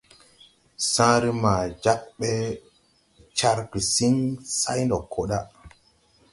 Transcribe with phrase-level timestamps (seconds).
[0.91, 2.29] Sããre maa jāg ɓe
[3.37, 4.15] car gesiŋ
[4.59, 5.39] say ndo ko da.